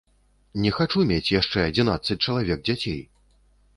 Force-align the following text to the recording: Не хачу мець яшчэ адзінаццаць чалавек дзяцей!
Не 0.61 0.71
хачу 0.77 1.03
мець 1.11 1.33
яшчэ 1.33 1.67
адзінаццаць 1.73 2.21
чалавек 2.25 2.67
дзяцей! 2.71 3.01